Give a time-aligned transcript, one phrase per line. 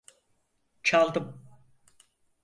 [0.83, 1.43] Çaldım.